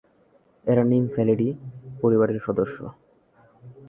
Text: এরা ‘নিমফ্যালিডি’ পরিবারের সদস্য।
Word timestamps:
এরা 0.65 0.83
‘নিমফ্যালিডি’ 0.83 1.49
পরিবারের 2.01 2.39
সদস্য। 2.39 2.77